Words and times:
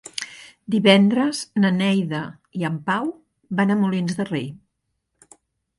Divendres 0.75 1.41
na 1.65 1.71
Neida 1.75 2.23
i 2.63 2.67
en 2.73 2.81
Pau 2.91 3.07
van 3.61 3.77
a 3.77 3.79
Molins 3.85 4.21
de 4.23 4.29
Rei. 4.35 4.51